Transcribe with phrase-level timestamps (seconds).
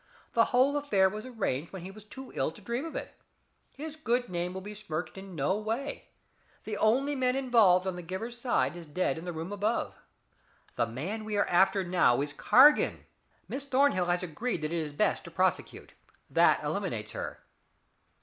[0.33, 3.13] The whole affair was arranged when he was too ill to dream of it.
[3.75, 6.07] His good name will be smirched in no way.
[6.63, 9.93] The only man involved on the giver's side is dead in the room above.
[10.75, 13.05] The man we are after now is Cargan.
[13.47, 15.93] Miss Thornhill has agreed that it is best to prosecute.
[16.31, 17.43] That eliminates her."